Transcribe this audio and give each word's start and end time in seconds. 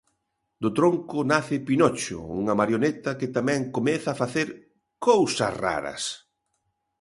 Do 0.61 0.69
tronco 0.77 1.19
nace 1.31 1.55
Pinocho, 1.67 2.19
unha 2.41 2.57
marioneta 2.61 3.17
que 3.19 3.27
tamén 3.37 3.61
comeza 3.75 4.09
a 4.11 4.19
facer 4.23 4.47
"cousas 5.07 5.53
raras". 5.65 6.03